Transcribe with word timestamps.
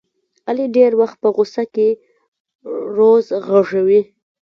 علي 0.47 0.65
ډېری 0.75 0.95
وخت 1.01 1.17
په 1.23 1.29
غوسه 1.35 1.63
کې 1.73 1.87
روض 2.97 3.25
غږوي. 3.47 4.01